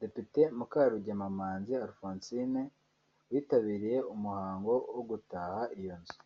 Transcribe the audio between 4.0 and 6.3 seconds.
umuhango wo gutaha iyo nzu